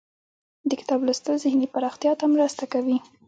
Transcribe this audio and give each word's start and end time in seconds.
د 0.69 0.71
کتاب 0.79 0.99
لوستل 1.05 1.35
ذهني 1.43 1.67
پراختیا 1.73 2.11
ته 2.19 2.25
مرسته 2.35 2.63
کوي. 2.73 2.97